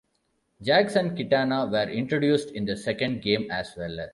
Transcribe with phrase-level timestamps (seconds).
[0.63, 4.09] Jax and Kitana were introduced in the second game as well.